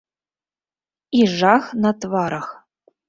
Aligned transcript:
І 1.19 1.21
жах 1.35 1.63
на 1.85 1.91
тварах. 2.07 2.47